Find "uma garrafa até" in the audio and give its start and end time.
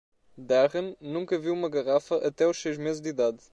1.53-2.47